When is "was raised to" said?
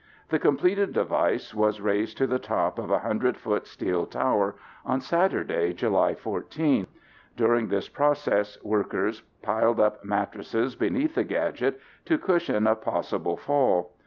1.53-2.25